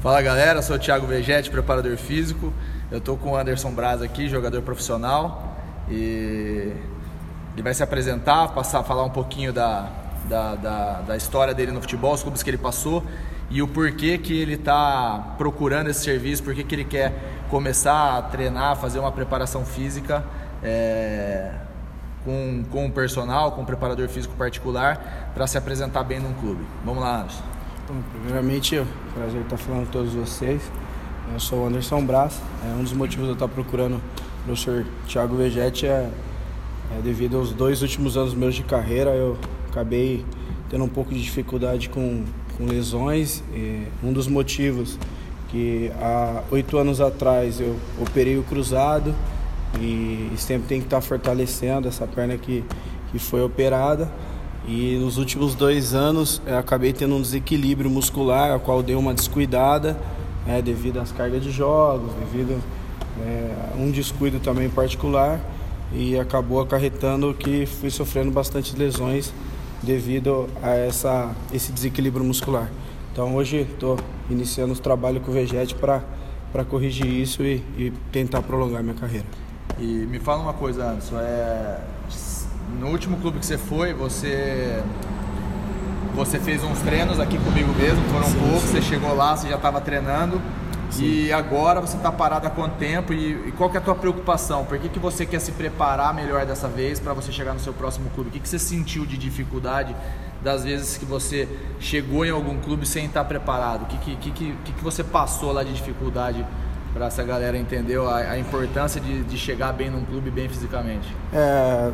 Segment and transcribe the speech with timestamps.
[0.00, 2.52] Fala galera, sou o Thiago Vegete, preparador físico.
[2.88, 5.56] Eu estou com o Anderson Braz aqui, jogador profissional.
[5.90, 6.72] E
[7.52, 9.90] ele vai se apresentar, passar, falar um pouquinho da,
[10.28, 13.02] da, da, da história dele no futebol, os clubes que ele passou
[13.50, 17.12] e o porquê que ele está procurando esse serviço, porquê que ele quer
[17.50, 20.24] começar a treinar, fazer uma preparação física
[20.62, 21.50] é,
[22.24, 26.64] com, com um personal, com um preparador físico particular, para se apresentar bem num clube.
[26.84, 27.57] Vamos lá, Anderson.
[27.88, 30.60] Bom, primeiramente, é um prazer estar falando com todos vocês.
[31.32, 32.38] Eu sou o Anderson Brás.
[32.62, 36.10] É, um dos motivos de eu estar procurando o professor Thiago Vegetti é,
[36.90, 39.38] é devido aos dois últimos anos meus de carreira, eu
[39.70, 40.22] acabei
[40.68, 42.26] tendo um pouco de dificuldade com,
[42.58, 43.42] com lesões.
[44.04, 44.98] um dos motivos
[45.48, 49.14] que há oito anos atrás eu operei o cruzado
[49.80, 52.62] e sempre tem que estar fortalecendo essa perna que,
[53.10, 54.12] que foi operada.
[54.70, 59.98] E nos últimos dois anos acabei tendo um desequilíbrio muscular, a qual deu uma descuidada
[60.46, 62.62] é, devido às cargas de jogos, devido
[63.22, 65.40] é, a um descuido também particular
[65.90, 69.32] e acabou acarretando que fui sofrendo bastante lesões
[69.82, 72.70] devido a essa, esse desequilíbrio muscular.
[73.10, 78.42] Então hoje estou iniciando os trabalhos com o Vegete para corrigir isso e, e, tentar
[78.42, 79.24] prolongar minha carreira.
[79.78, 81.80] E me fala uma coisa, Anderson, é,
[82.78, 84.82] no último clube que você foi, você
[86.14, 88.72] você fez uns treinos aqui comigo mesmo, foram sim, poucos, sim.
[88.72, 90.42] você chegou lá, você já estava treinando.
[90.90, 91.04] Sim.
[91.04, 93.94] E agora você está parado há quanto tempo e, e, qual que é a tua
[93.94, 94.64] preocupação?
[94.64, 97.72] Por que, que você quer se preparar melhor dessa vez para você chegar no seu
[97.72, 98.30] próximo clube?
[98.30, 99.94] O que, que você sentiu de dificuldade
[100.42, 103.82] das vezes que você chegou em algum clube sem estar preparado?
[103.82, 106.44] O que, que, que, que, você passou lá de dificuldade
[106.94, 111.14] para essa galera entender a, a importância de, de, chegar bem num clube, bem fisicamente?
[111.32, 111.90] É,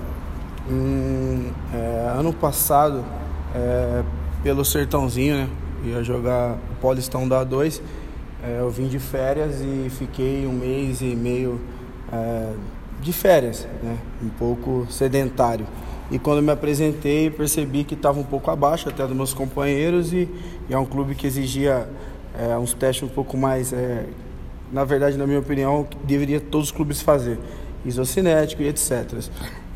[1.73, 3.05] é, ano passado,
[3.55, 4.03] é,
[4.43, 5.49] pelo Sertãozinho, né?
[5.85, 7.83] Ia jogar o Paulistão da 2
[8.47, 11.59] é, eu vim de férias e fiquei um mês e meio
[12.13, 12.53] é,
[13.01, 13.97] de férias, né?
[14.23, 15.67] um pouco sedentário.
[16.11, 20.29] E quando me apresentei, percebi que estava um pouco abaixo até dos meus companheiros e,
[20.69, 21.89] e é um clube que exigia
[22.39, 24.05] é, uns testes um pouco mais, é,
[24.71, 27.39] na verdade, na minha opinião, deveria todos os clubes fazer,
[27.83, 29.25] isocinético e etc.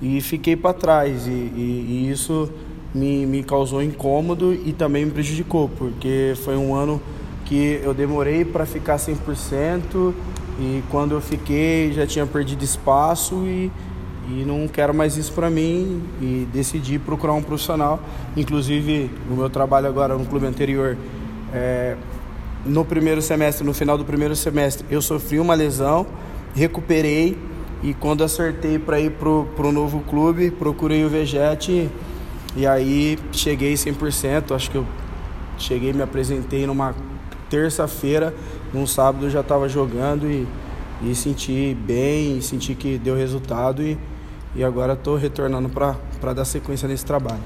[0.00, 1.26] E fiquei para trás.
[1.26, 2.50] E, e, e isso
[2.94, 7.00] me, me causou incômodo e também me prejudicou, porque foi um ano
[7.44, 10.12] que eu demorei para ficar 100%
[10.60, 13.70] e quando eu fiquei já tinha perdido espaço e,
[14.28, 16.03] e não quero mais isso para mim.
[16.20, 18.00] E decidi procurar um profissional.
[18.36, 20.97] Inclusive, o meu trabalho agora no clube anterior,
[21.53, 21.97] é,
[22.66, 26.06] no primeiro semestre, no final do primeiro semestre, eu sofri uma lesão,
[26.54, 27.38] recuperei
[27.83, 31.89] e quando acertei para ir pro, pro novo clube, procurei o Vegete
[32.56, 34.87] e aí cheguei 100%, acho que eu
[35.56, 36.94] cheguei, me apresentei numa
[37.49, 38.34] terça-feira,
[38.72, 40.47] num sábado eu já estava jogando e,
[41.03, 43.99] e senti bem, senti que deu resultado e,
[44.55, 47.43] e agora estou retornando para dar sequência nesse trabalho.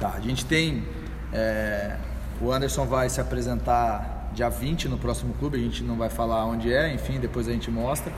[0.00, 0.84] Tá, a gente tem.
[1.32, 1.96] É,
[2.40, 6.44] o Anderson vai se apresentar dia 20 no próximo clube, a gente não vai falar
[6.44, 8.12] onde é, enfim, depois a gente mostra.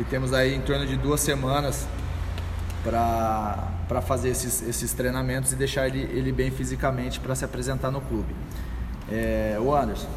[0.00, 1.86] E temos aí em torno de duas semanas
[2.82, 8.00] para fazer esses, esses treinamentos e deixar ele, ele bem fisicamente para se apresentar no
[8.00, 8.34] clube.
[9.12, 10.08] É, o Anderson,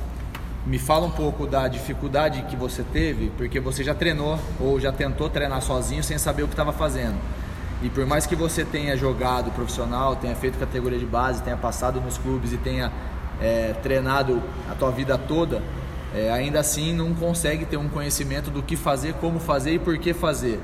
[0.65, 4.93] me fala um pouco da dificuldade que você teve, porque você já treinou ou já
[4.93, 7.17] tentou treinar sozinho sem saber o que estava fazendo.
[7.81, 11.99] E por mais que você tenha jogado profissional, tenha feito categoria de base, tenha passado
[11.99, 12.89] nos clubes e tenha
[13.41, 15.61] é, treinado a tua vida toda,
[16.13, 19.97] é, ainda assim não consegue ter um conhecimento do que fazer, como fazer e por
[19.97, 20.59] que fazer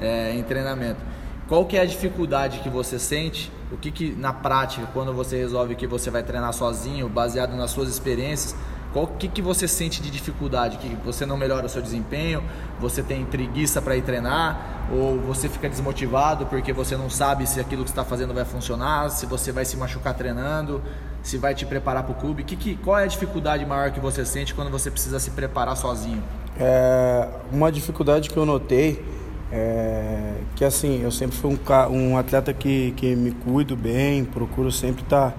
[0.00, 1.00] é, em treinamento.
[1.48, 3.50] Qual que é a dificuldade que você sente?
[3.72, 7.70] O que, que na prática, quando você resolve que você vai treinar sozinho, baseado nas
[7.70, 8.54] suas experiências,
[8.92, 10.78] qual que, que você sente de dificuldade?
[10.78, 12.42] Que você não melhora o seu desempenho?
[12.80, 14.88] Você tem preguiça para ir treinar?
[14.90, 19.10] Ou você fica desmotivado porque você não sabe se aquilo que está fazendo vai funcionar?
[19.10, 20.82] Se você vai se machucar treinando?
[21.22, 22.44] Se vai te preparar para o clube?
[22.44, 25.76] Que, que, qual é a dificuldade maior que você sente quando você precisa se preparar
[25.76, 26.22] sozinho?
[26.58, 29.04] É, uma dificuldade que eu notei
[29.50, 34.70] é, que assim, eu sempre fui um, um, atleta que, que me cuido bem, procuro
[34.70, 35.30] sempre estar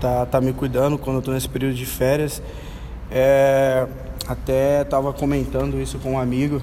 [0.00, 2.42] tá, tá, tá me cuidando quando estou nesse período de férias.
[3.16, 3.86] É,
[4.26, 6.60] até estava comentando isso com um amigo,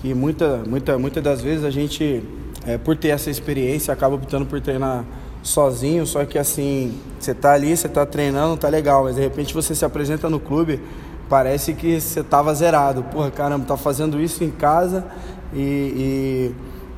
[0.00, 2.22] que muita, muita, muitas das vezes a gente,
[2.64, 5.04] é, por ter essa experiência, acaba optando por treinar
[5.42, 9.52] sozinho, só que assim, você tá ali, você tá treinando, tá legal, mas de repente
[9.52, 10.80] você se apresenta no clube,
[11.28, 13.02] parece que você tava zerado.
[13.02, 15.04] Porra, caramba, tá fazendo isso em casa
[15.52, 16.54] e,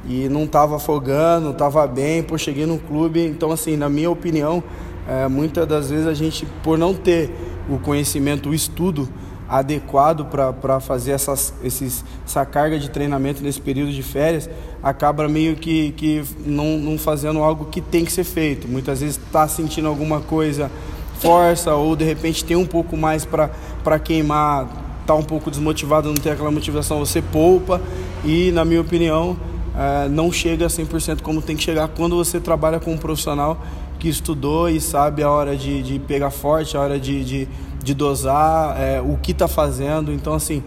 [0.07, 3.25] e, e não estava afogando, estava bem, pô, cheguei no clube.
[3.25, 4.63] Então, assim, na minha opinião,
[5.09, 7.35] é, muitas das vezes a gente, por não ter
[7.71, 9.09] o conhecimento, o estudo,
[9.51, 14.49] adequado para fazer essas, esses, essa carga de treinamento nesse período de férias,
[14.81, 18.69] acaba meio que, que não, não fazendo algo que tem que ser feito.
[18.69, 20.71] Muitas vezes está sentindo alguma coisa,
[21.19, 24.69] força, ou de repente tem um pouco mais para queimar,
[25.01, 27.81] está um pouco desmotivado, não tem aquela motivação, você poupa
[28.25, 29.37] e, na minha opinião,
[29.77, 33.61] é, não chega a 100% como tem que chegar quando você trabalha com um profissional
[34.01, 37.49] que estudou e sabe a hora de, de pegar forte, a hora de, de
[37.83, 40.13] de dosar é, o que está fazendo.
[40.13, 40.63] Então, assim,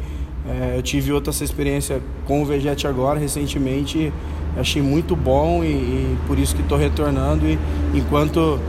[0.47, 4.11] é, eu tive outra essa experiência com o Vegete agora, recentemente,
[4.57, 7.45] achei muito bom e, e por isso que estou retornando.
[7.47, 7.57] E
[7.93, 8.59] enquanto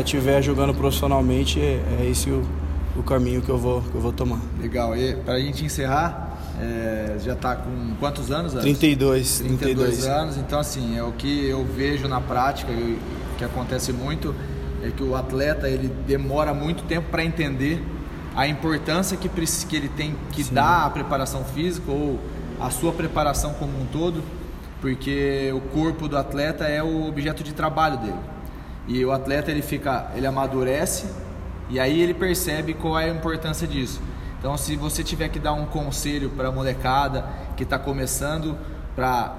[0.00, 2.42] estiver é, jogando profissionalmente, é, é esse o,
[2.96, 4.40] o, caminho que eu vou, que eu vou tomar.
[4.60, 4.96] Legal.
[4.96, 8.54] E para a gente encerrar, é, já está com quantos anos?
[8.54, 9.58] 32, 32.
[9.60, 10.36] 32 anos.
[10.36, 12.72] Então, assim, é o que eu vejo na prática,
[13.34, 14.34] que acontece muito
[14.82, 17.82] é que o atleta ele demora muito tempo para entender
[18.36, 20.54] a importância que, que ele tem que Sim.
[20.54, 22.18] dar à preparação física ou
[22.60, 24.22] a sua preparação como um todo,
[24.80, 28.18] porque o corpo do atleta é o objeto de trabalho dele.
[28.86, 31.06] E o atleta ele fica, ele amadurece
[31.70, 34.00] e aí ele percebe qual é a importância disso.
[34.38, 37.24] Então, se você tiver que dar um conselho para a molecada
[37.56, 38.58] que está começando
[38.94, 39.32] para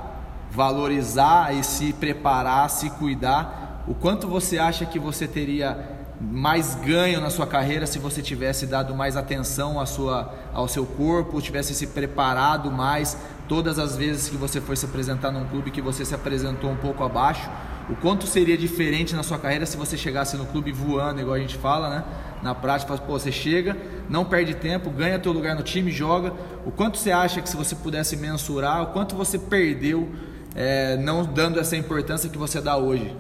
[0.50, 5.78] valorizar e se preparar, se cuidar, o quanto você acha que você teria
[6.20, 10.86] mais ganho na sua carreira se você tivesse dado mais atenção à sua, ao seu
[10.86, 13.18] corpo, tivesse se preparado mais
[13.48, 16.76] todas as vezes que você foi se apresentar num clube que você se apresentou um
[16.76, 17.50] pouco abaixo?
[17.88, 21.40] O quanto seria diferente na sua carreira se você chegasse no clube voando, igual a
[21.40, 22.04] gente fala, né?
[22.42, 23.78] Na prática, pô, você chega,
[24.10, 26.34] não perde tempo, ganha teu lugar no time, joga.
[26.66, 30.10] O quanto você acha que se você pudesse mensurar, o quanto você perdeu
[30.56, 33.16] é, não dando essa importância que você dá hoje?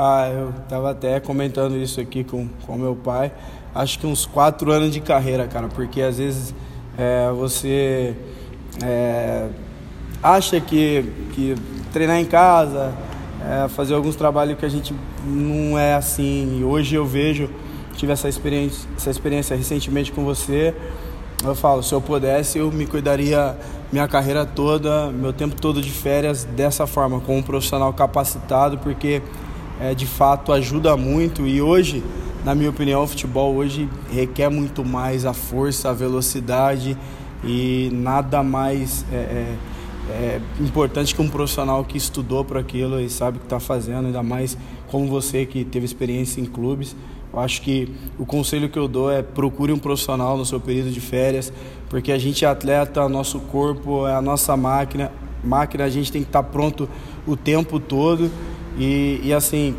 [0.00, 3.32] Ah, eu estava até comentando isso aqui com, com meu pai.
[3.74, 6.54] Acho que uns quatro anos de carreira, cara, porque às vezes
[6.96, 8.14] é, você
[8.80, 9.48] é,
[10.22, 11.56] acha que, que
[11.92, 12.94] treinar em casa,
[13.44, 14.94] é, fazer alguns trabalhos que a gente
[15.26, 16.60] não é assim.
[16.60, 17.50] E hoje eu vejo,
[17.96, 20.76] tive essa experiência, essa experiência recentemente com você.
[21.42, 23.56] Eu falo, se eu pudesse, eu me cuidaria
[23.90, 29.22] minha carreira toda, meu tempo todo de férias dessa forma, com um profissional capacitado, porque
[29.80, 31.46] é, de fato ajuda muito.
[31.46, 32.02] E hoje,
[32.44, 36.96] na minha opinião, o futebol hoje requer muito mais a força, a velocidade
[37.44, 39.56] e nada mais é, é,
[40.10, 44.06] é importante que um profissional que estudou para aquilo e sabe o que está fazendo,
[44.06, 44.56] ainda mais
[44.90, 46.96] como você que teve experiência em clubes.
[47.32, 50.90] Eu acho que o conselho que eu dou é procure um profissional no seu período
[50.90, 51.52] de férias,
[51.90, 55.12] porque a gente é atleta, nosso corpo é a nossa máquina,
[55.44, 56.88] máquina a gente tem que estar tá pronto
[57.26, 58.30] o tempo todo
[58.78, 59.74] e, e assim,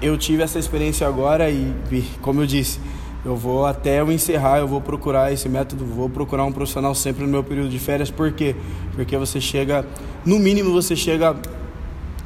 [0.00, 2.80] eu tive essa experiência agora e, e, como eu disse,
[3.24, 7.24] eu vou até eu encerrar, eu vou procurar esse método, vou procurar um profissional sempre
[7.24, 8.56] no meu período de férias, por quê?
[8.94, 9.86] Porque você chega,
[10.24, 11.36] no mínimo você chega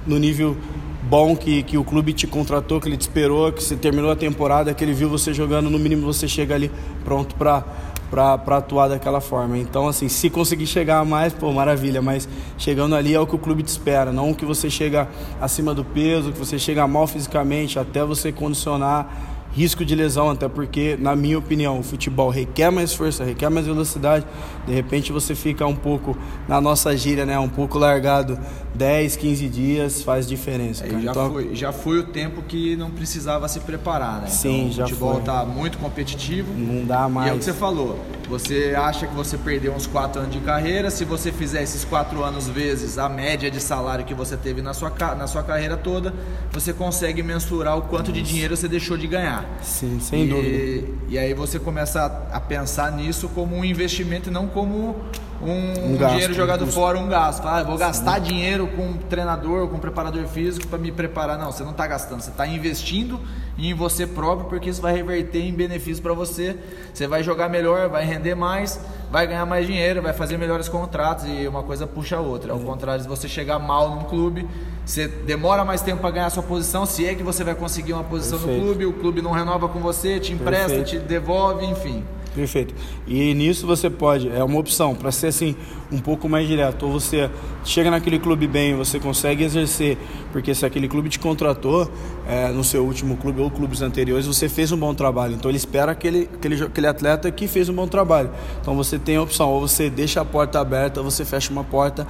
[0.06, 0.56] no nível
[1.03, 4.17] bom que, que o clube te contratou, que ele te esperou, que você terminou a
[4.17, 6.71] temporada, que ele viu você jogando, no mínimo você chega ali
[7.05, 7.65] pronto para
[8.11, 9.59] para atuar daquela forma.
[9.59, 13.35] Então, assim, se conseguir chegar a mais, pô, maravilha, mas chegando ali é o que
[13.35, 15.09] o clube te espera, não que você chega
[15.41, 20.49] acima do peso, que você chega mal fisicamente, até você condicionar risco de lesão, até
[20.49, 24.27] porque, na minha opinião, o futebol requer mais força, requer mais velocidade.
[24.67, 28.38] De repente você fica um pouco, na nossa gíria, né, um pouco largado
[28.75, 30.87] 10, 15 dias, faz diferença.
[30.87, 34.28] É, já, então, foi, já foi o tempo que não precisava se preparar, né?
[34.28, 34.93] Sim, então, já foi.
[34.93, 36.52] O futebol está muito competitivo.
[36.57, 37.28] Não dá mais.
[37.28, 37.99] E é o que você falou.
[38.28, 42.23] Você acha que você perdeu uns 4 anos de carreira, se você fizer esses 4
[42.23, 46.12] anos vezes a média de salário que você teve na sua, na sua carreira toda,
[46.52, 49.49] você consegue mensurar o quanto de dinheiro você deixou de ganhar.
[49.62, 50.88] Sim, sem e, dúvida.
[51.08, 54.97] E aí você começa a, a, pensar nisso como um investimento e não como
[55.40, 57.47] um, um, gasto, dinheiro jogado um fora, um gasto.
[57.47, 58.23] Ah, vou gastar Sim.
[58.23, 61.38] dinheiro com um treinador, com um preparador físico para me preparar.
[61.38, 63.21] Não, você não está gastando, você está investindo
[63.57, 66.57] em você próprio porque isso vai reverter em benefício para você.
[66.92, 68.80] Você vai jogar melhor, vai render mais,
[69.11, 72.52] vai ganhar mais dinheiro, vai fazer melhores contratos e uma coisa puxa a outra.
[72.52, 74.49] Ao contrário de você chegar mal num clube,
[74.85, 77.92] você demora mais tempo para ganhar a sua posição, se é que você vai conseguir
[77.92, 78.61] uma posição Perfeito.
[78.61, 81.02] no clube, o clube não renova com você, te empresta, Perfeito.
[81.02, 82.04] te devolve, enfim.
[82.38, 82.73] Perfeito.
[83.04, 85.57] E nisso você pode, é uma opção, para ser assim,
[85.90, 86.87] um pouco mais direto.
[86.87, 87.28] Ou você
[87.64, 89.99] chega naquele clube bem, você consegue exercer,
[90.30, 91.90] porque se aquele clube te contratou
[92.28, 95.35] é, no seu último clube ou clubes anteriores, você fez um bom trabalho.
[95.35, 98.30] Então ele espera aquele, aquele, aquele atleta que fez um bom trabalho.
[98.61, 101.64] Então você tem a opção, ou você deixa a porta aberta, ou você fecha uma
[101.64, 102.07] porta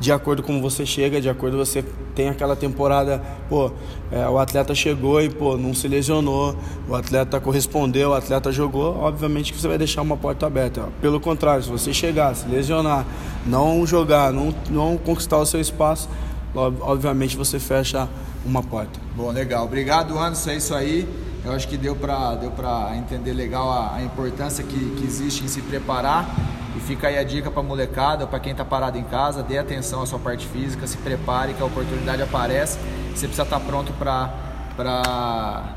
[0.00, 3.70] de acordo com você chega, de acordo com você tem aquela temporada, pô,
[4.10, 6.56] é, o atleta chegou e pô, não se lesionou,
[6.88, 10.88] o atleta correspondeu, o atleta jogou, obviamente que você vai deixar uma porta aberta.
[11.02, 13.06] Pelo contrário, se você chegar, se lesionar,
[13.46, 16.08] não jogar, não, não conquistar o seu espaço,
[16.54, 18.08] obviamente você fecha
[18.44, 18.98] uma porta.
[19.14, 19.66] Bom, legal.
[19.66, 20.50] Obrigado, Anderson.
[20.50, 21.06] É isso aí.
[21.44, 22.52] Eu acho que deu para deu
[22.96, 26.28] entender legal a, a importância que, que existe em se preparar.
[26.76, 30.02] E fica aí a dica para molecada, para quem está parado em casa, dê atenção
[30.02, 32.78] à sua parte física, se prepare que a oportunidade aparece.
[33.08, 35.74] Você precisa estar tá pronto para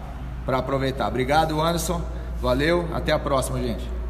[0.47, 1.07] aproveitar.
[1.07, 2.01] Obrigado, Anderson.
[2.39, 2.87] Valeu.
[2.93, 4.02] Até a próxima, gente.